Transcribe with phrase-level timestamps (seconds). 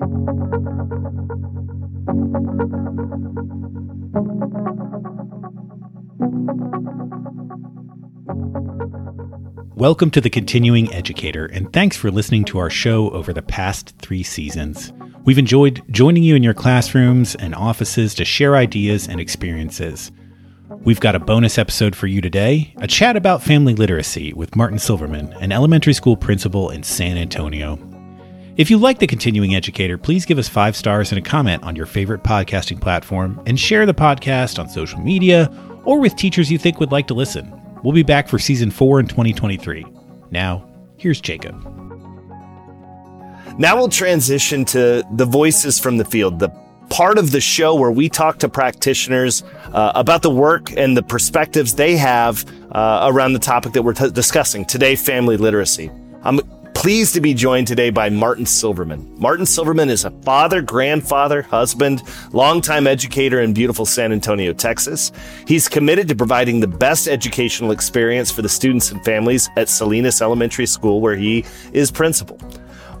[0.00, 0.16] Welcome
[10.12, 14.22] to The Continuing Educator, and thanks for listening to our show over the past three
[14.22, 14.90] seasons.
[15.26, 20.10] We've enjoyed joining you in your classrooms and offices to share ideas and experiences.
[20.82, 24.78] We've got a bonus episode for you today a chat about family literacy with Martin
[24.78, 27.89] Silverman, an elementary school principal in San Antonio.
[28.60, 31.74] If you like The Continuing Educator, please give us five stars and a comment on
[31.74, 35.50] your favorite podcasting platform and share the podcast on social media
[35.84, 37.50] or with teachers you think would like to listen.
[37.82, 39.86] We'll be back for season four in 2023.
[40.30, 41.54] Now, here's Jacob.
[43.58, 46.50] Now we'll transition to the voices from the field, the
[46.90, 49.42] part of the show where we talk to practitioners
[49.72, 53.94] uh, about the work and the perspectives they have uh, around the topic that we're
[53.94, 55.90] t- discussing today family literacy.
[56.24, 56.40] I'm
[56.80, 59.06] pleased to be joined today by Martin Silverman.
[59.18, 62.02] Martin Silverman is a father, grandfather, husband,
[62.32, 65.12] longtime educator in beautiful San Antonio, Texas.
[65.46, 70.22] He's committed to providing the best educational experience for the students and families at Salinas
[70.22, 72.38] Elementary School, where he is principal.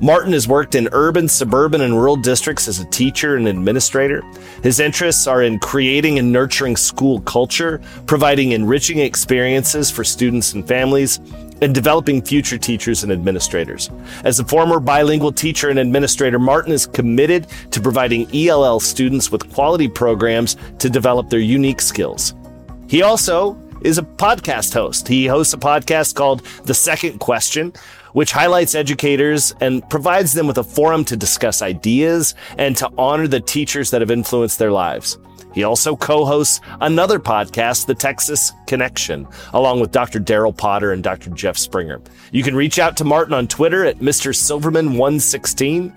[0.02, 4.22] Martin has worked in urban, suburban, and rural districts as a teacher and administrator.
[4.62, 10.68] His interests are in creating and nurturing school culture, providing enriching experiences for students and
[10.68, 11.18] families,
[11.60, 13.90] and developing future teachers and administrators.
[14.24, 19.52] As a former bilingual teacher and administrator, Martin is committed to providing ELL students with
[19.52, 22.34] quality programs to develop their unique skills.
[22.88, 25.08] He also is a podcast host.
[25.08, 27.72] He hosts a podcast called The Second Question,
[28.12, 33.28] which highlights educators and provides them with a forum to discuss ideas and to honor
[33.28, 35.18] the teachers that have influenced their lives.
[35.52, 40.20] He also co-hosts another podcast, The Texas Connection, along with Dr.
[40.20, 41.30] Daryl Potter and Dr.
[41.30, 42.00] Jeff Springer.
[42.32, 44.32] You can reach out to Martin on Twitter at Mr.
[44.32, 45.92] Silverman116.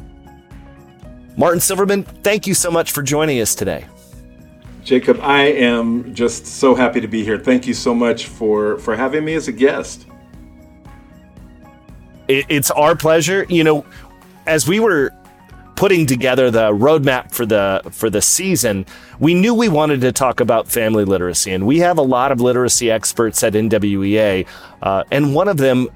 [1.37, 3.85] Martin Silverman, thank you so much for joining us today.
[4.83, 7.39] Jacob, I am just so happy to be here.
[7.39, 10.07] Thank you so much for, for having me as a guest.
[12.27, 13.45] It's our pleasure.
[13.49, 13.85] You know,
[14.45, 15.13] as we were
[15.75, 18.85] putting together the roadmap for the for the season,
[19.19, 22.41] we knew we wanted to talk about family literacy, and we have a lot of
[22.41, 24.45] literacy experts at NWEA,
[24.81, 25.89] uh, and one of them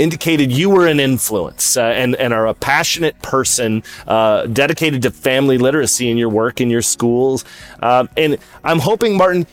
[0.00, 5.10] indicated you were an influence uh, and, and are a passionate person uh, dedicated to
[5.10, 7.44] family literacy in your work in your schools.
[7.80, 9.46] Uh, and I'm hoping, Martin,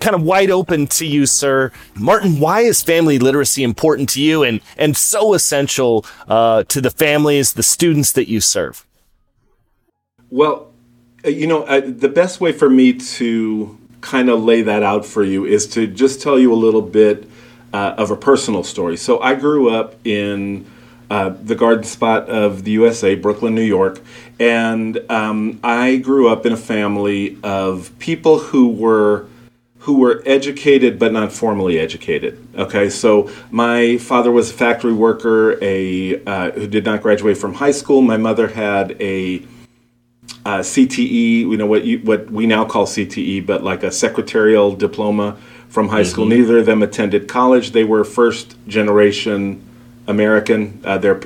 [0.00, 1.72] kind of wide open to you, sir.
[1.94, 6.90] Martin, why is family literacy important to you and, and so essential uh, to the
[6.90, 8.84] families, the students that you serve?
[10.30, 10.72] Well,
[11.24, 15.04] uh, you know, uh, the best way for me to kind of lay that out
[15.04, 17.28] for you is to just tell you a little bit
[17.72, 18.96] uh, of a personal story.
[18.96, 20.66] So I grew up in
[21.10, 24.00] uh, the garden spot of the USA, Brooklyn, New York,
[24.38, 29.26] and um, I grew up in a family of people who were
[29.88, 32.38] who were educated but not formally educated.
[32.54, 37.54] Okay, so my father was a factory worker, a uh, who did not graduate from
[37.54, 38.02] high school.
[38.02, 39.38] My mother had a
[40.44, 44.76] uh, CTE, you know what you, what we now call CTE, but like a secretarial
[44.76, 45.38] diploma
[45.70, 46.10] from high mm-hmm.
[46.10, 46.26] school.
[46.26, 47.70] Neither of them attended college.
[47.70, 49.66] They were first generation
[50.06, 50.82] American.
[50.84, 51.22] Uh, they're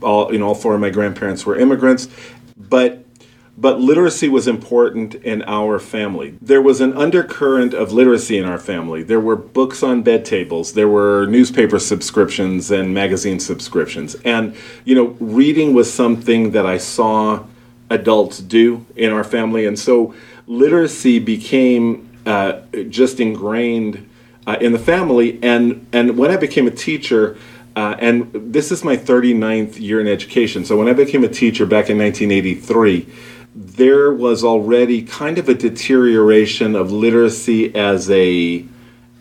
[0.00, 2.08] all you know all four of my grandparents were immigrants,
[2.56, 3.04] but
[3.58, 6.36] but literacy was important in our family.
[6.42, 9.02] There was an undercurrent of literacy in our family.
[9.02, 14.14] There were books on bed tables, there were newspaper subscriptions and magazine subscriptions.
[14.24, 17.44] And, you know, reading was something that I saw
[17.88, 19.64] adults do in our family.
[19.64, 20.14] And so
[20.46, 24.08] literacy became uh, just ingrained
[24.46, 25.38] uh, in the family.
[25.42, 27.38] And, and when I became a teacher,
[27.74, 30.64] uh, and this is my 39th year in education.
[30.64, 33.06] So when I became a teacher back in 1983,
[33.56, 38.62] there was already kind of a deterioration of literacy as a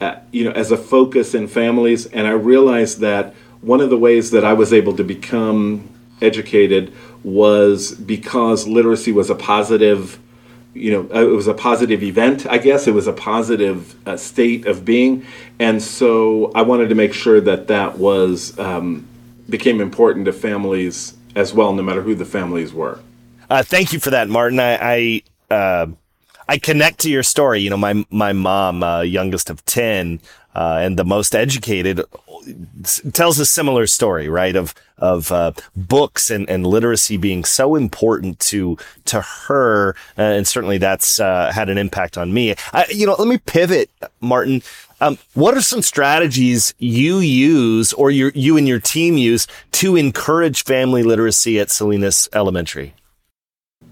[0.01, 3.97] uh, you know as a focus in families and i realized that one of the
[3.97, 5.87] ways that i was able to become
[6.21, 6.93] educated
[7.23, 10.19] was because literacy was a positive
[10.73, 12.87] you know uh, it was a positive event i guess.
[12.87, 15.25] It was a positive uh, state of being
[15.59, 19.07] and so i wanted to make sure that that was um,
[19.49, 22.99] became important to families as well no matter who the families were
[23.49, 24.59] uh, thank you for that, Martin.
[24.59, 25.87] I I, uh,
[26.47, 27.61] I, connect to your story.
[27.61, 30.19] You know, my my mom, uh, youngest of ten,
[30.53, 32.01] uh, and the most educated
[33.13, 34.55] tells a similar story, right?
[34.55, 40.47] Of of uh, books and, and literacy being so important to to her, uh, and
[40.47, 42.55] certainly that's had an impact on me.
[42.73, 43.89] I, you know, let me pivot,
[44.21, 44.61] Martin.
[45.01, 49.97] Um, what are some strategies you use or your, you and your team use to
[49.97, 52.93] encourage family literacy at Salinas Elementary?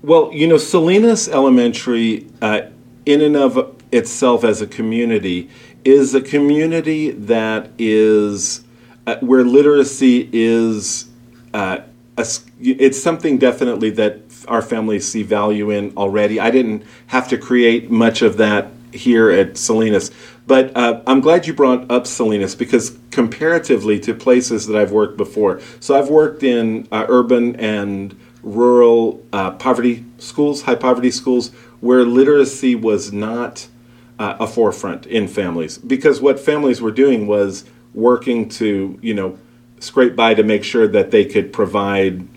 [0.03, 2.63] Well, you know, Salinas Elementary, uh,
[3.05, 5.49] in and of itself as a community,
[5.85, 8.65] is a community that is
[9.07, 11.07] uh, where literacy is
[11.53, 11.79] uh,
[12.17, 12.27] a,
[12.59, 14.19] it's something definitely that
[14.49, 16.37] our families see value in already.
[16.37, 20.11] I didn't have to create much of that here at Salinas,
[20.45, 25.15] but uh, I'm glad you brought up Salinas because comparatively to places that I've worked
[25.15, 31.49] before, so I've worked in uh, urban and rural uh, poverty schools, high poverty schools,
[31.79, 33.67] where literacy was not
[34.19, 35.77] uh, a forefront in families.
[35.77, 39.37] Because what families were doing was working to you know
[39.79, 42.27] scrape by to make sure that they could provide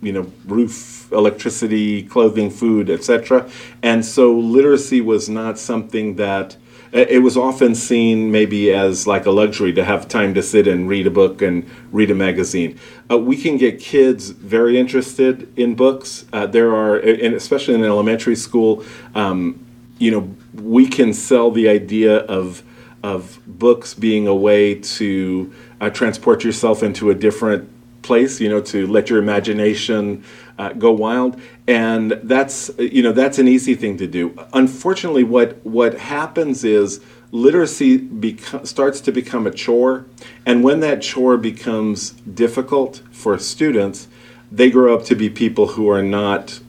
[0.00, 3.48] you know roof electricity clothing food etc
[3.82, 6.56] and so literacy was not something that
[6.92, 10.88] it was often seen maybe as like a luxury to have time to sit and
[10.88, 12.78] read a book and read a magazine.
[13.10, 16.24] Uh, we can get kids very interested in books.
[16.32, 19.64] Uh, there are, and especially in elementary school, um,
[19.98, 22.62] you know, we can sell the idea of
[23.00, 27.68] of books being a way to uh, transport yourself into a different
[28.02, 28.40] place.
[28.40, 30.24] You know, to let your imagination
[30.58, 34.34] uh, go wild, and that's you know that's an easy thing to do.
[34.52, 37.00] Unfortunately, what what happens is
[37.30, 40.06] literacy beco- starts to become a chore,
[40.44, 44.08] and when that chore becomes difficult for students,
[44.50, 46.60] they grow up to be people who are not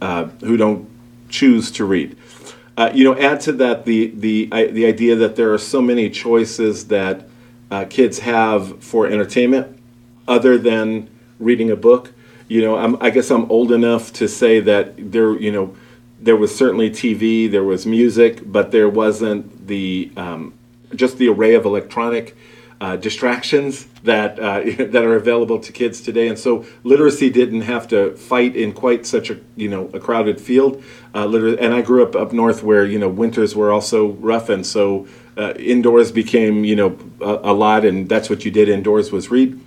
[0.00, 0.88] uh, who don't
[1.28, 2.16] choose to read.
[2.76, 6.10] Uh, you know, add to that the the the idea that there are so many
[6.10, 7.28] choices that
[7.70, 9.78] uh, kids have for entertainment,
[10.26, 11.08] other than
[11.38, 12.12] reading a book.
[12.48, 15.76] You know, I'm, I guess I'm old enough to say that there, you know,
[16.20, 20.54] there was certainly TV, there was music, but there wasn't the um,
[20.94, 22.36] just the array of electronic
[22.80, 27.88] uh, distractions that uh, that are available to kids today, and so literacy didn't have
[27.88, 30.82] to fight in quite such a you know a crowded field.
[31.14, 34.48] Uh, liter- and I grew up up north where you know winters were also rough,
[34.48, 35.06] and so
[35.36, 39.30] uh, indoors became you know a, a, lot, and that's what you did indoors was
[39.30, 39.58] read.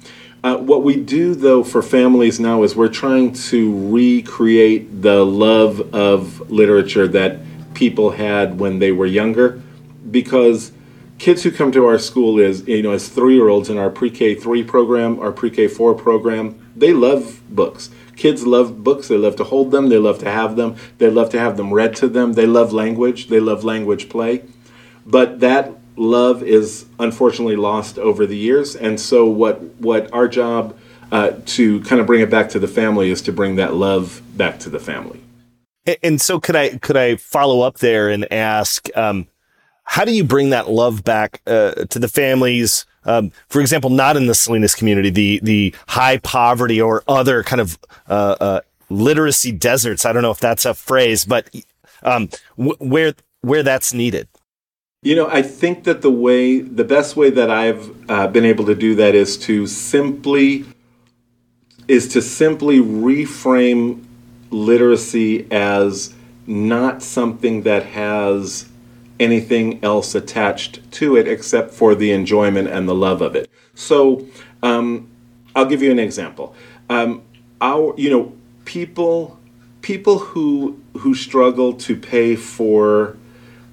[0.44, 5.94] Uh, what we do though for families now is we're trying to recreate the love
[5.94, 7.40] of literature that
[7.74, 9.62] people had when they were younger,
[10.10, 10.72] because
[11.18, 13.90] kids who come to our school is you know as three year olds in our
[13.90, 17.90] pre-k 3 program our pre-k 4 program they love books.
[18.16, 19.10] Kids love books.
[19.10, 19.90] They love to hold them.
[19.90, 20.78] They love to have them.
[20.98, 22.34] They love to have them read to them.
[22.34, 23.28] They love language.
[23.28, 24.44] They love language play.
[25.06, 30.78] But that love is unfortunately lost over the years and so what what our job
[31.12, 34.22] uh, to kind of bring it back to the family is to bring that love
[34.36, 35.22] back to the family
[36.04, 39.28] and so could i could i follow up there and ask um,
[39.90, 42.86] how do you bring that love back uh, to the families?
[43.06, 47.60] Um, for example, not in the Salinas community, the the high poverty or other kind
[47.60, 48.62] of uh, uh,
[48.92, 50.06] literacy deserts.
[50.06, 51.50] I don't know if that's a phrase, but
[52.04, 54.28] um, where where that's needed.
[55.02, 58.66] You know, I think that the way, the best way that I've uh, been able
[58.66, 60.66] to do that is to simply
[61.88, 64.04] is to simply reframe
[64.52, 66.14] literacy as
[66.46, 68.68] not something that has
[69.22, 73.50] anything else attached to it except for the enjoyment and the love of it.
[73.76, 74.28] So,
[74.62, 75.10] um,
[75.56, 76.54] I'll give you an example.
[76.90, 77.24] Um,
[77.62, 78.34] our, you know,
[78.66, 79.40] people,
[79.82, 83.16] people who who struggle to pay for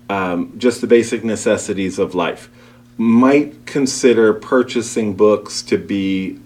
[0.09, 2.51] um, just the basic necessities of life
[2.99, 6.41] might consider purchasing books to be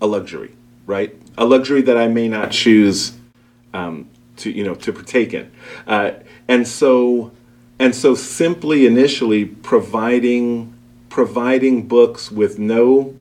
[0.00, 0.54] a luxury,
[0.86, 1.16] right?
[1.38, 3.16] A luxury that I may not choose
[3.74, 5.50] um, to, you know, to partake in,
[5.86, 6.12] uh,
[6.48, 7.32] and so
[7.78, 10.72] and so simply initially providing
[11.08, 13.18] providing books with no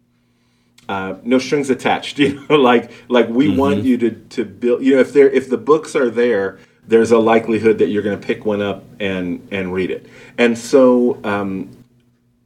[0.88, 3.58] uh, no strings attached you know like like we mm-hmm.
[3.58, 6.60] want you to to build you know if there if the books are there
[6.92, 10.08] there's a likelihood that you're going to pick one up and and read it.
[10.38, 11.70] And so um,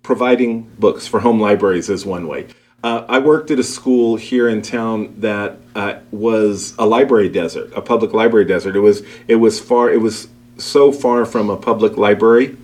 [0.03, 2.47] providing books for home libraries is one way.
[2.83, 7.73] Uh, I worked at a school here in town that uh, was a library desert,
[7.75, 8.75] a public library desert.
[8.75, 12.55] It was it was far it was so far from a public library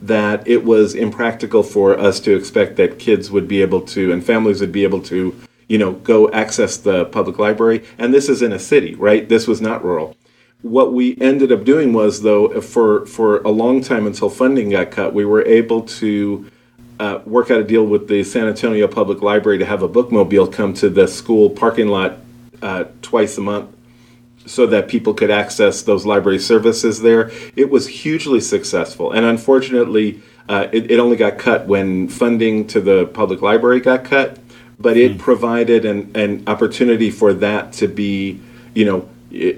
[0.00, 4.24] that it was impractical for us to expect that kids would be able to and
[4.24, 5.34] families would be able to
[5.66, 7.82] you know go access the public library.
[7.98, 9.28] And this is in a city right?
[9.28, 10.16] This was not rural
[10.64, 14.90] what we ended up doing was though for for a long time until funding got
[14.90, 16.50] cut we were able to
[16.98, 20.50] uh, work out a deal with the San Antonio Public Library to have a bookmobile
[20.50, 22.18] come to the school parking lot
[22.62, 23.70] uh, twice a month
[24.46, 27.30] so that people could access those library services there.
[27.56, 29.12] It was hugely successful.
[29.12, 34.04] And unfortunately, uh, it, it, only got cut when funding to the public library got
[34.04, 34.38] cut,
[34.78, 35.18] but it mm.
[35.18, 38.40] provided an, an opportunity for that to be,
[38.74, 39.08] you know,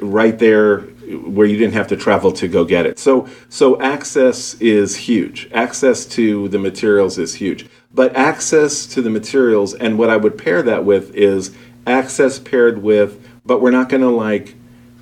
[0.00, 0.84] right there
[1.14, 2.98] where you didn't have to travel to go get it.
[2.98, 5.48] So so access is huge.
[5.52, 7.66] Access to the materials is huge.
[7.92, 12.82] But access to the materials and what I would pair that with is access paired
[12.82, 14.56] with but we're not going to like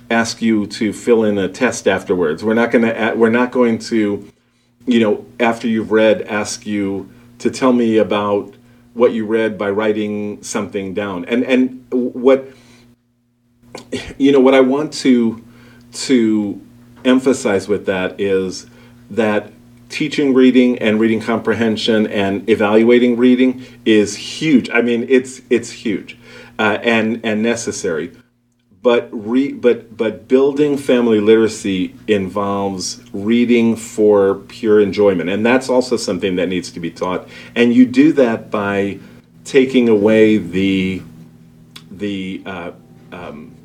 [0.09, 2.43] ask you to fill in a test afterwards.
[2.43, 4.31] We're not going to we're not going to
[4.85, 7.09] you know after you've read ask you
[7.39, 8.53] to tell me about
[8.93, 11.25] what you read by writing something down.
[11.25, 12.47] And and what
[14.17, 15.43] you know what I want to
[15.95, 16.61] to
[17.03, 18.67] emphasize with that is
[19.09, 19.51] that
[19.89, 24.69] teaching reading and reading comprehension and evaluating reading is huge.
[24.69, 26.17] I mean, it's it's huge
[26.59, 28.11] uh, and and necessary.
[28.81, 35.97] But re, but but building family literacy involves reading for pure enjoyment, and that's also
[35.97, 37.27] something that needs to be taught.
[37.55, 38.99] And you do that by
[39.43, 41.01] taking away the
[41.89, 42.71] the uh,
[43.11, 43.55] um,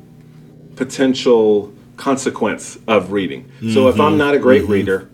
[0.75, 1.71] potential
[2.01, 3.43] consequence of reading.
[3.45, 3.73] Mm-hmm.
[3.73, 4.17] So if I'm mm-hmm.
[4.17, 4.71] not a great mm-hmm.
[4.73, 5.09] reader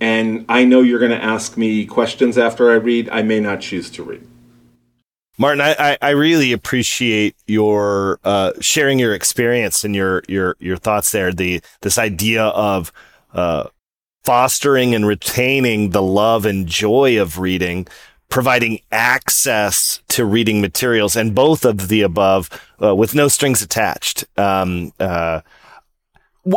[0.00, 3.60] and I know you're going to ask me questions after I read, I may not
[3.60, 4.26] choose to read.
[5.38, 11.12] Martin, I, I really appreciate your uh, sharing your experience and your your your thoughts
[11.12, 11.32] there.
[11.32, 12.92] The this idea of
[13.32, 13.68] uh,
[14.22, 17.86] fostering and retaining the love and joy of reading,
[18.28, 22.50] providing access to reading materials, and both of the above
[22.82, 24.26] uh, with no strings attached.
[24.36, 24.92] Um,
[26.46, 26.56] uh,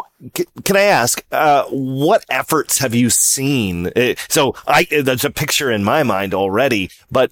[0.63, 3.87] can I ask, uh, what efforts have you seen?
[3.95, 7.31] Uh, so I, there's a picture in my mind already, but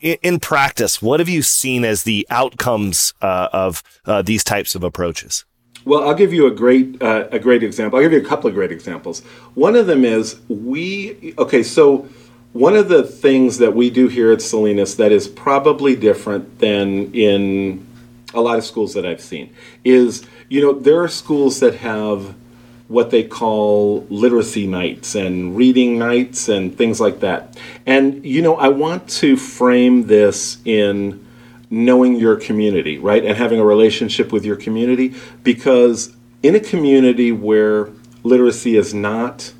[0.00, 4.84] in practice, what have you seen as the outcomes uh, of uh, these types of
[4.84, 5.44] approaches?
[5.84, 7.98] Well, I'll give you a great uh, a great example.
[7.98, 9.20] I'll give you a couple of great examples.
[9.54, 11.62] One of them is we okay.
[11.62, 12.08] So
[12.54, 17.12] one of the things that we do here at Salinas that is probably different than
[17.12, 17.86] in
[18.32, 22.34] a lot of schools that I've seen is you know, there are schools that have
[22.88, 27.56] what they call literacy nights and reading nights and things like that.
[27.86, 31.24] And, you know, I want to frame this in
[31.70, 33.24] knowing your community, right?
[33.24, 37.88] And having a relationship with your community because in a community where
[38.22, 39.52] literacy is not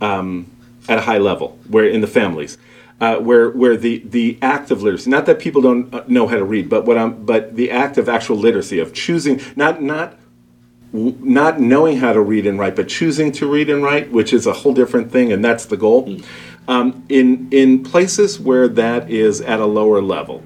[0.00, 0.50] um,
[0.88, 2.58] at a high level, where in the families,
[3.00, 6.36] uh, where where the the act of literacy, not that people don't uh, know how
[6.36, 10.18] to read, but what I'm, but the act of actual literacy of choosing, not not
[10.92, 14.46] not knowing how to read and write, but choosing to read and write, which is
[14.46, 16.06] a whole different thing, and that's the goal.
[16.06, 16.24] Mm.
[16.68, 20.42] Um, in in places where that is at a lower level,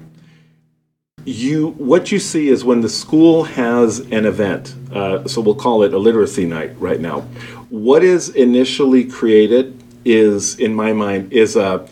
[1.25, 4.75] you what you see is when the school has an event.
[4.93, 7.21] Uh, so we'll call it a literacy night right now.
[7.69, 11.85] What is initially created is, in my mind, is a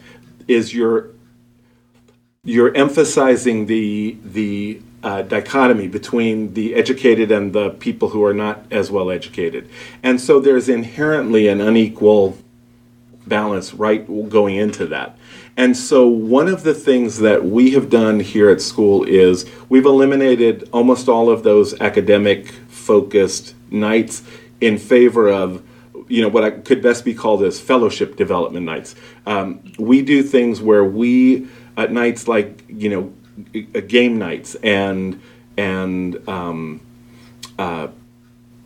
[0.48, 1.10] is you're
[2.44, 8.66] you're emphasizing the the uh, dichotomy between the educated and the people who are not
[8.72, 9.70] as well educated,
[10.02, 12.38] and so there's inherently an unequal
[13.26, 15.18] balance right going into that.
[15.56, 19.86] And so one of the things that we have done here at school is we've
[19.86, 24.24] eliminated almost all of those academic focused nights
[24.60, 25.64] in favor of
[26.14, 28.94] you know what I could best be called as fellowship development nights.
[29.26, 35.20] Um, we do things where we at nights like you know game nights and
[35.58, 36.82] and um,
[37.58, 37.88] uh,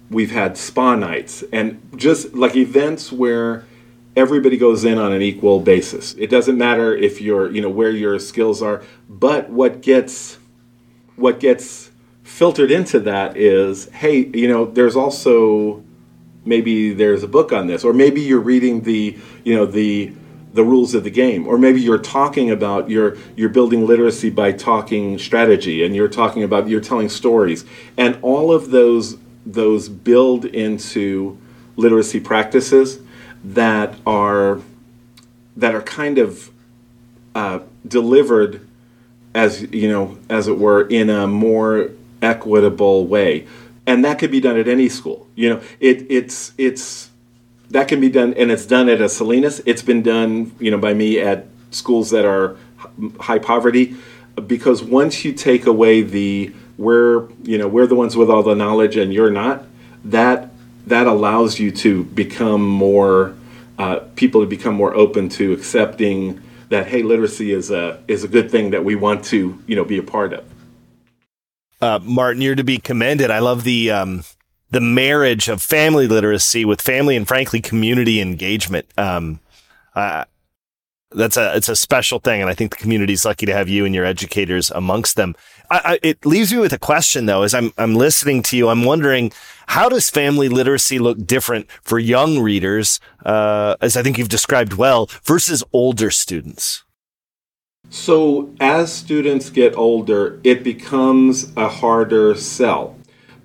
[0.10, 3.66] we've had spa nights and just like events where
[4.18, 6.16] everybody goes in on an equal basis.
[6.16, 10.38] It doesn't matter if you're you know where your skills are, but what gets
[11.16, 11.92] what gets
[12.24, 15.82] filtered into that is hey you know there's also
[16.48, 20.14] maybe there's a book on this or maybe you're reading the you know the
[20.54, 24.52] the rules of the game or maybe you're talking about you're you're building literacy by
[24.52, 27.64] talking strategy and you're talking about you're telling stories.
[27.96, 31.38] And all of those those build into
[31.76, 33.00] literacy practices
[33.44, 34.60] that are
[35.56, 36.50] that are kind of
[37.36, 38.68] uh, delivered
[39.36, 43.46] as you know as it were in a more equitable way
[43.88, 45.26] and that could be done at any school.
[45.36, 47.10] You know, it, it's it's
[47.72, 49.62] that can be done, and it's done at a Salinas.
[49.66, 52.58] It's been done, you know, by me at schools that are
[53.20, 53.96] high poverty,
[54.46, 58.54] because once you take away the we're you know we're the ones with all the
[58.54, 59.66] knowledge and you're not,
[60.04, 60.52] that
[60.86, 63.36] that allows you to become more
[63.80, 68.28] uh, people to become more open to accepting that hey, literacy is a is a
[68.28, 70.44] good thing that we want to you know be a part of.
[71.80, 73.30] Uh, Martin, you're to be commended.
[73.30, 74.24] I love the um,
[74.72, 78.88] the marriage of family literacy with family and frankly community engagement.
[78.98, 79.40] Um,
[79.96, 80.26] uh,
[81.12, 83.86] that's a it's a special thing, and I think the community's lucky to have you
[83.86, 85.36] and your educators amongst them.
[85.72, 88.70] I, I, it leaves me with a question though, as I'm I'm listening to you.
[88.70, 89.32] I'm wondering
[89.68, 94.74] how does family literacy look different for young readers, uh, as I think you've described
[94.74, 96.84] well, versus older students.
[97.90, 102.96] So as students get older, it becomes a harder sell.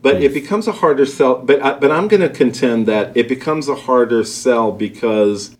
[0.02, 1.36] But it becomes a harder sell.
[1.36, 5.56] But I, but I'm going to contend that it becomes a harder sell because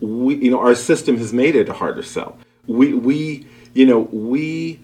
[0.00, 2.38] we, you know, our system has made it a harder sell.
[2.66, 4.78] We, we, you know, we,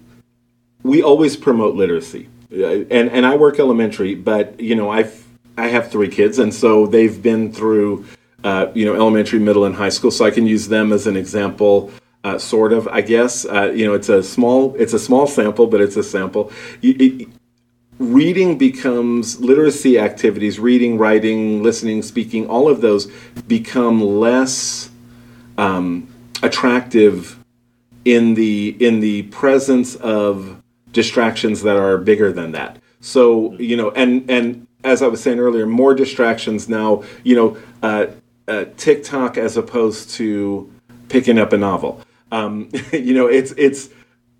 [0.82, 5.24] we always promote literacy, and and I work elementary, but you know, I've
[5.56, 8.06] I have three kids, and so they've been through,
[8.44, 11.16] uh, you know, elementary, middle, and high school, so I can use them as an
[11.16, 11.90] example.
[12.24, 13.46] Uh, sort of, I guess.
[13.46, 16.50] Uh, you know, it's a small, it's a small sample, but it's a sample.
[16.82, 17.28] It,
[17.98, 22.48] reading becomes literacy activities, reading, writing, listening, speaking.
[22.48, 23.10] All of those
[23.46, 24.90] become less
[25.56, 26.08] um,
[26.42, 27.38] attractive
[28.04, 32.78] in the in the presence of distractions that are bigger than that.
[33.00, 37.02] So you know, and and as I was saying earlier, more distractions now.
[37.24, 38.06] You know, uh,
[38.46, 40.72] uh, TikTok as opposed to
[41.08, 42.00] picking up a novel.
[42.30, 43.88] Um, you know, it's it's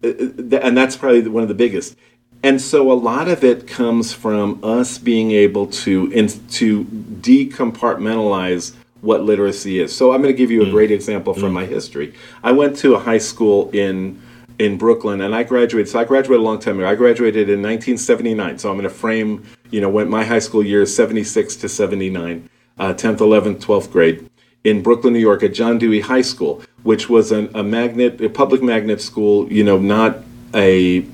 [0.05, 1.97] uh, uh, and that's probably one of the biggest.
[2.43, 8.75] And so a lot of it comes from us being able to in, to decompartmentalize
[9.01, 9.95] what literacy is.
[9.95, 10.71] So I'm going to give you a mm.
[10.71, 11.55] great example from mm.
[11.55, 12.15] my history.
[12.43, 14.21] I went to a high school in
[14.59, 15.89] in Brooklyn, and I graduated.
[15.89, 16.89] So I graduated a long time ago.
[16.89, 18.59] I graduated in 1979.
[18.59, 22.49] So I'm going to frame, you know, when my high school years 76 to 79,
[22.79, 24.29] uh, 10th, 11th, 12th grade
[24.65, 28.31] in Brooklyn, New York, at John Dewey High School, which was an, a magnet, a
[28.31, 29.47] public magnet school.
[29.53, 30.21] You know, not
[30.55, 31.07] a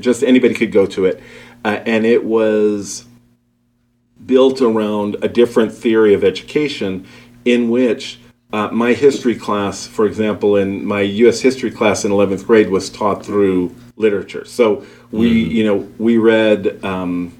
[0.00, 1.22] just anybody could go to it,
[1.64, 3.04] uh, and it was
[4.26, 7.06] built around a different theory of education
[7.44, 8.18] in which
[8.52, 11.40] uh, my history class, for example, in my U.S.
[11.42, 14.44] history class in 11th grade was taught through literature.
[14.46, 15.52] So we, mm-hmm.
[15.52, 17.32] you know, we read um,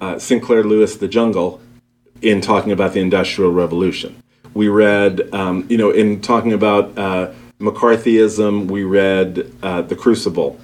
[0.00, 1.60] uh, Sinclair Lewis' The Jungle
[2.22, 4.22] in talking about the Industrial Revolution.
[4.58, 10.58] We read, um, you know, in talking about uh, McCarthyism, we read uh, The Crucible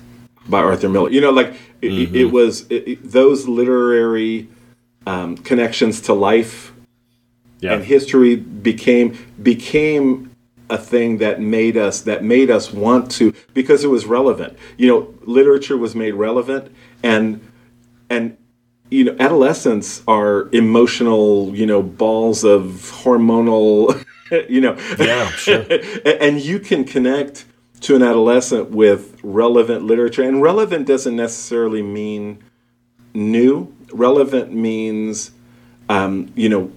[0.48, 1.10] by Arthur Miller.
[1.10, 1.86] You know, like mm-hmm.
[1.86, 4.48] it, it, was it, those literary
[5.06, 6.72] um, connections to life
[7.60, 7.74] yeah.
[7.74, 10.34] and history became became
[10.68, 14.58] a thing that made us that made us want to because it was relevant.
[14.76, 17.40] You know, literature was made relevant and
[18.10, 18.38] and
[18.94, 24.04] you know adolescents are emotional you know balls of hormonal
[24.48, 24.76] you know.
[24.98, 25.66] Yeah sure.
[26.04, 27.44] And you can connect
[27.80, 32.42] to an adolescent with relevant literature and relevant doesn't necessarily mean
[33.12, 33.74] new.
[33.92, 35.32] Relevant means
[35.88, 36.72] um, you know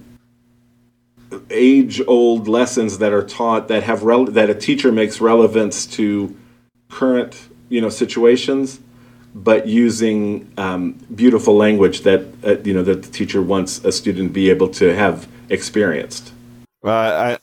[1.50, 6.36] age old lessons that are taught that have rele- that a teacher makes relevance to
[6.88, 8.80] current you know situations
[9.44, 14.32] but using um, beautiful language that uh, you know that the teacher wants a student
[14.32, 16.32] be able to have experienced
[16.84, 17.38] uh, I,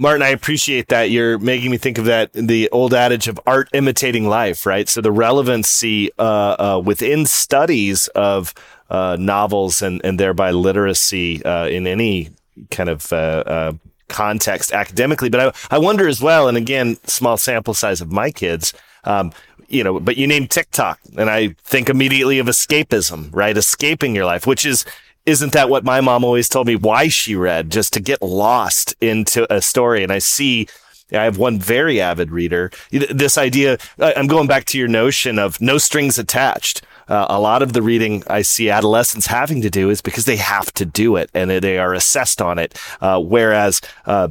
[0.00, 1.10] Martin, I appreciate that.
[1.10, 4.88] You're making me think of that the old adage of art imitating life, right?
[4.88, 6.22] So the relevancy uh,
[6.58, 8.54] uh, within studies of
[8.88, 12.30] uh, novels and and thereby literacy uh, in any
[12.70, 13.78] kind of
[14.08, 15.28] context academically.
[15.28, 18.72] But I, I wonder as well, and again, small sample size of my kids.
[19.04, 19.32] Um,
[19.70, 23.56] you know, but you name TikTok, and I think immediately of escapism, right?
[23.56, 24.84] Escaping your life, which is
[25.26, 28.94] isn't that what my mom always told me why she read just to get lost
[29.02, 30.66] into a story and i see
[31.12, 32.70] I have one very avid reader.
[32.92, 37.60] This idea, I'm going back to your notion of no strings attached uh, a lot
[37.60, 41.16] of the reading I see adolescents having to do is because they have to do
[41.16, 42.78] it and they are assessed on it.
[43.00, 44.28] Uh, whereas, uh,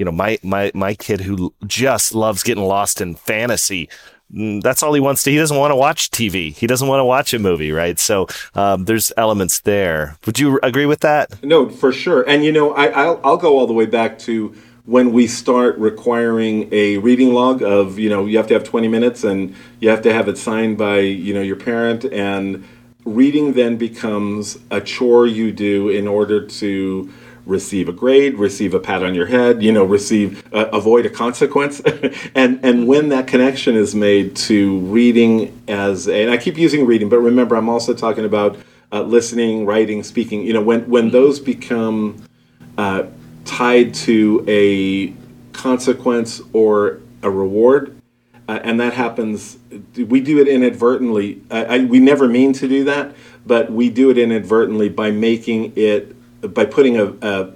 [0.00, 3.90] you know, my, my, my kid who just loves getting lost in fantasy,
[4.34, 5.30] mm, that's all he wants to.
[5.30, 6.56] He doesn't want to watch TV.
[6.56, 7.98] He doesn't want to watch a movie, right?
[7.98, 10.16] So um, there's elements there.
[10.24, 11.44] Would you agree with that?
[11.44, 12.22] No, for sure.
[12.26, 14.54] And you know, I, I'll, I'll go all the way back to
[14.86, 18.88] when we start requiring a reading log of you know you have to have 20
[18.88, 22.66] minutes and you have to have it signed by you know your parent and
[23.04, 27.12] reading then becomes a chore you do in order to
[27.46, 31.10] receive a grade receive a pat on your head you know receive uh, avoid a
[31.10, 31.80] consequence
[32.34, 36.86] and and when that connection is made to reading as a, and i keep using
[36.86, 38.58] reading but remember i'm also talking about
[38.92, 42.22] uh, listening writing speaking you know when when those become
[42.78, 43.04] uh,
[43.44, 45.12] tied to a
[45.52, 48.00] consequence or a reward.
[48.48, 49.58] Uh, and that happens.
[49.96, 51.42] We do it inadvertently.
[51.50, 53.14] I, we never mean to do that,
[53.46, 56.16] but we do it inadvertently by making it
[56.48, 57.52] by putting a, a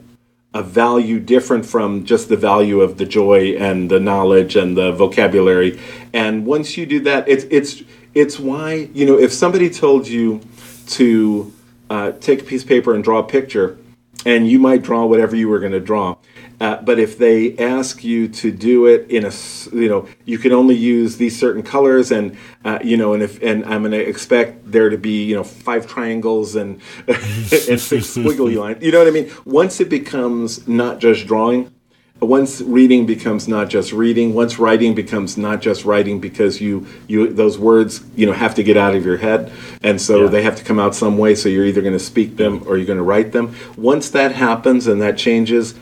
[0.55, 4.93] a value different from just the value of the joy and the knowledge and the
[4.93, 5.81] vocabulary.
[6.13, 7.83] And once you do that, it's it's
[8.15, 10.41] it's why you know if somebody told you
[10.87, 11.53] to
[11.91, 13.77] uh, take a piece of paper and draw a picture,
[14.25, 16.17] and you might draw whatever you were going to draw.
[16.61, 19.33] Uh, but if they ask you to do it in a,
[19.73, 23.43] you know, you can only use these certain colors, and uh, you know, and if
[23.43, 28.17] and I'm going to expect there to be, you know, five triangles and and six
[28.17, 28.83] squiggly lines.
[28.83, 29.31] You know what I mean?
[29.45, 31.75] Once it becomes not just drawing,
[32.21, 37.33] once reading becomes not just reading, once writing becomes not just writing because you you
[37.33, 40.29] those words you know have to get out of your head, and so yeah.
[40.29, 41.35] they have to come out some way.
[41.35, 43.55] So you're either going to speak them or you're going to write them.
[43.77, 45.75] Once that happens and that changes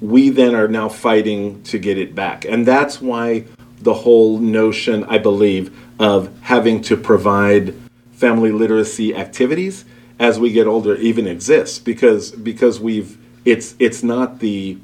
[0.00, 2.44] we then are now fighting to get it back.
[2.44, 3.44] And that's why
[3.80, 7.74] the whole notion, I believe, of having to provide
[8.12, 9.84] family literacy activities
[10.18, 14.78] as we get older even exists because because we've it's it's not the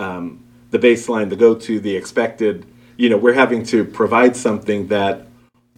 [0.00, 2.66] um, the baseline, the go-to, the expected.
[2.96, 5.26] You know, we're having to provide something that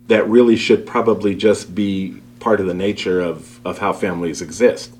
[0.06, 4.92] that really should probably just be part of the nature of of how families exist.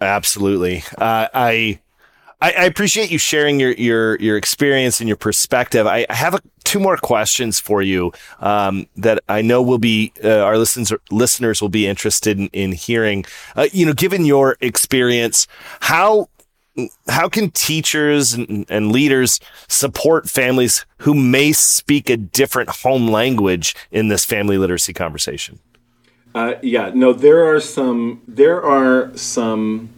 [0.00, 1.80] Absolutely, uh, I
[2.40, 5.86] I, appreciate you sharing your your your experience and your perspective.
[5.86, 10.12] I, I have a, two more questions for you um, that I know will be
[10.22, 13.24] uh, our listeners listeners will be interested in, in hearing.
[13.56, 15.48] Uh, you know, given your experience,
[15.80, 16.28] how
[17.08, 23.74] how can teachers and, and, leaders support families who may speak a different home language
[23.90, 25.58] in this family literacy conversation?
[26.34, 29.88] Uh, yeah, no, there are some there are some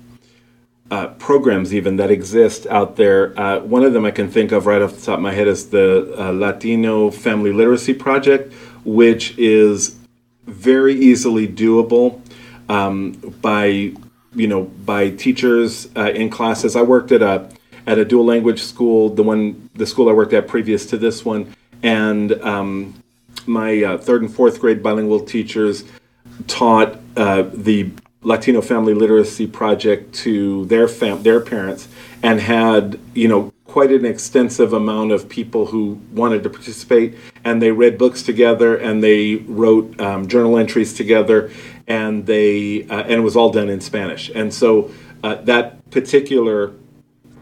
[0.91, 3.39] uh, programs even that exist out there.
[3.39, 5.49] Uh, one of them I can think of right off the top of my head
[5.49, 8.53] is the uh, Latino Family Literacy Project,
[8.85, 9.97] which is
[10.47, 12.21] very easily doable
[12.69, 13.93] um, by
[14.35, 16.77] you know by teachers uh, in classes.
[16.77, 17.51] I worked at a
[17.87, 21.25] at a dual language school, the one the school I worked at previous to this
[21.25, 23.03] one, and um,
[23.47, 25.85] my uh, third and fourth grade bilingual teachers
[26.47, 27.91] taught uh, the
[28.23, 31.89] Latino Family Literacy Project to their fam- their parents
[32.23, 37.17] and had you know quite an extensive amount of people who wanted to participate.
[37.45, 41.53] And they read books together and they wrote um, journal entries together
[41.91, 44.91] and they uh, and it was all done in Spanish and so
[45.25, 46.73] uh, that particular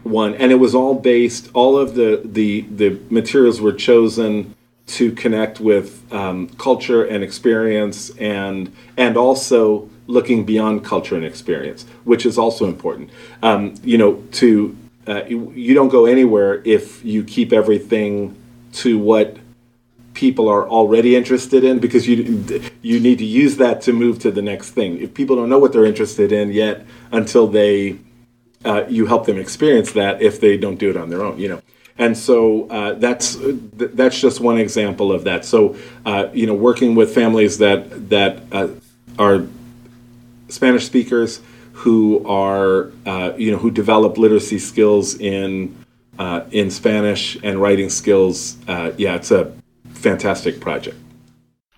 [0.03, 4.53] one and it was all based all of the the the materials were chosen
[4.87, 11.85] to connect with um, culture and experience and and also looking beyond culture and experience,
[12.03, 13.11] which is also important.
[13.43, 14.75] Um, you know, to
[15.07, 18.35] uh, you don't go anywhere if you keep everything
[18.73, 19.37] to what
[20.19, 22.17] people are already interested in because you
[22.81, 24.99] you need to use that to move to the next thing.
[24.99, 27.99] If people don't know what they're interested in yet until they
[28.65, 31.47] uh, you help them experience that if they don't do it on their own, you
[31.47, 31.61] know.
[31.97, 33.37] And so uh, that's
[33.77, 35.45] that's just one example of that.
[35.45, 38.67] So uh, you know, working with families that that uh,
[39.17, 39.47] are
[40.49, 45.73] Spanish speakers who are uh, you know who develop literacy skills in
[46.17, 48.57] uh, in Spanish and writing skills.
[48.67, 49.53] Yeah, it's a
[49.99, 50.97] fantastic project.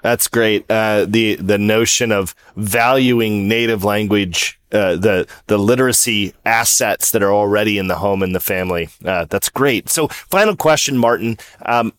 [0.02, 0.66] That's great.
[0.70, 7.32] Uh, the the notion of valuing native language, uh, the the literacy assets that are
[7.32, 8.90] already in the home and the family.
[9.06, 9.90] Uh, that's great.
[9.90, 11.38] So, final question, Martin.
[11.66, 11.94] Um,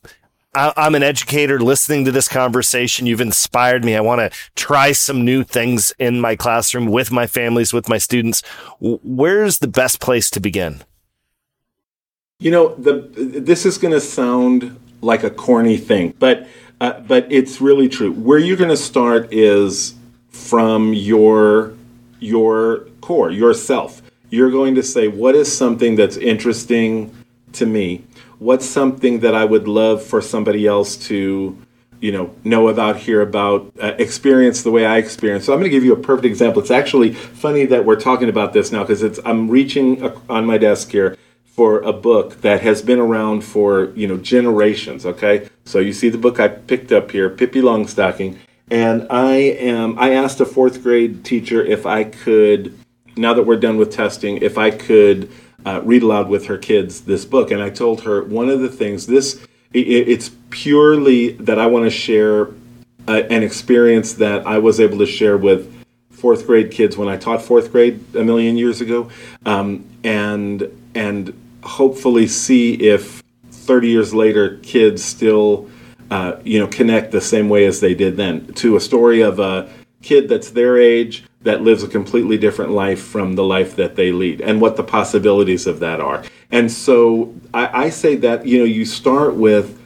[0.54, 3.06] I'm an educator listening to this conversation.
[3.06, 3.96] You've inspired me.
[3.96, 7.96] I want to try some new things in my classroom with my families, with my
[7.96, 8.42] students.
[8.78, 10.82] Where's the best place to begin?
[12.38, 16.49] You know, the this is going to sound like a corny thing, but
[16.81, 18.12] uh, but it's really true.
[18.12, 19.95] Where you're going to start is
[20.31, 21.75] from your
[22.19, 24.01] your core, yourself.
[24.31, 27.15] You're going to say, what is something that's interesting
[27.53, 28.05] to me?
[28.43, 31.57] what's something that I would love for somebody else to,
[32.01, 35.45] you know, know about, hear about, uh, experience the way I experience.
[35.45, 36.61] So I'm going to give you a perfect example.
[36.61, 40.59] It's actually funny that we're talking about this now because it's I'm reaching on my
[40.59, 41.17] desk here
[41.53, 45.05] for a book that has been around for you know generations.
[45.07, 48.38] Okay, so you see the book I picked up here, Pippi Longstocking,
[48.71, 52.79] and I am I asked a fourth grade teacher if I could,
[53.17, 55.31] now that we're done with testing, if I could
[55.65, 57.51] uh, read aloud with her kids this book.
[57.51, 61.85] And I told her one of the things, this, it, it's purely that I want
[61.85, 62.49] to share
[63.09, 65.73] uh, an experience that I was able to share with
[66.11, 69.11] fourth grade kids when I taught fourth grade a million years ago.
[69.45, 75.70] Um, and, and hopefully see if 30 years later, kids still,
[76.11, 79.38] uh, you know, connect the same way as they did then to a story of
[79.38, 79.70] a
[80.03, 84.12] kid that's their age that lives a completely different life from the life that they
[84.12, 86.22] lead and what the possibilities of that are.
[86.51, 89.79] And so I, I say that, you know, you start with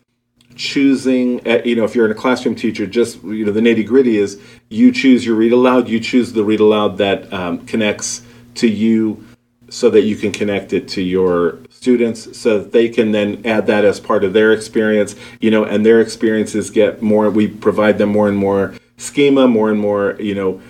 [0.55, 3.87] choosing, uh, you know, if you're in a classroom teacher, just, you know, the nitty
[3.87, 8.23] gritty is you choose your read aloud, you choose the read aloud that um, connects
[8.55, 9.25] to you
[9.69, 13.67] so that you can connect it to your students so that they can then add
[13.67, 17.99] that as part of their experience you know and their experiences get more we provide
[17.99, 20.61] them more and more schema more and more you know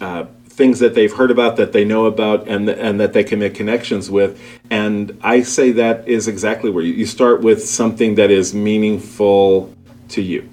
[0.00, 3.38] uh, things that they've heard about that they know about and and that they can
[3.38, 4.40] make connections with.
[4.70, 9.72] And i say that is exactly where you, you start with something that is meaningful
[10.08, 10.48] to you.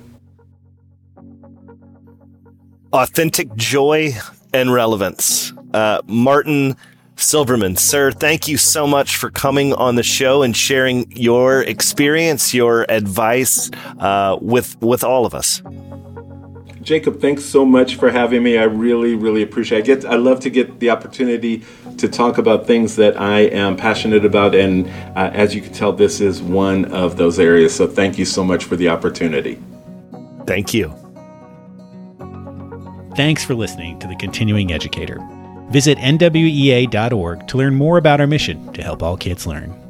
[2.92, 4.14] Authentic joy
[4.54, 5.54] and relevance.
[5.74, 6.76] Uh, martin
[7.16, 12.54] Silverman, sir, thank you so much for coming on the show and sharing your experience,
[12.54, 15.62] your advice uh, with with all of us.
[16.82, 18.58] Jacob, thanks so much for having me.
[18.58, 19.88] I really, really appreciate.
[19.88, 20.00] It.
[20.00, 21.64] I get, I love to get the opportunity
[21.98, 25.94] to talk about things that I am passionate about, and uh, as you can tell,
[25.94, 27.74] this is one of those areas.
[27.74, 29.60] So, thank you so much for the opportunity.
[30.46, 30.94] Thank you.
[33.16, 35.20] Thanks for listening to the Continuing Educator.
[35.74, 39.83] Visit nwea.org to learn more about our mission to help all kids learn.